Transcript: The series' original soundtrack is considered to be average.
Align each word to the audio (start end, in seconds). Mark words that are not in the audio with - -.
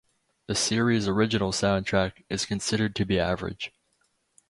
The 0.47 0.55
series' 0.55 1.07
original 1.07 1.51
soundtrack 1.51 2.23
is 2.27 2.47
considered 2.47 2.95
to 2.95 3.05
be 3.05 3.19
average. 3.19 3.71